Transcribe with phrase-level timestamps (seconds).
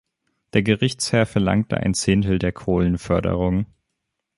[0.53, 3.67] Der Gerichtsherr verlangte ein Zehntel der Kohlenförderung.